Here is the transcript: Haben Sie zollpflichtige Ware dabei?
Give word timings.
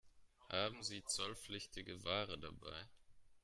Haben 0.49 0.81
Sie 0.81 1.03
zollpflichtige 1.05 2.03
Ware 2.03 2.39
dabei? 2.39 2.87